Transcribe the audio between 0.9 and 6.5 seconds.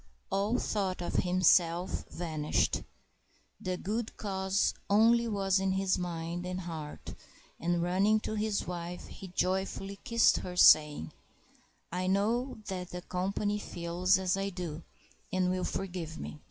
of himself vanished. The good cause only was in his mind